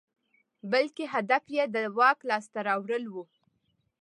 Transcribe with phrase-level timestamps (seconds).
[0.71, 3.23] بلکې هدف یې د واک لاسته راوړل وو.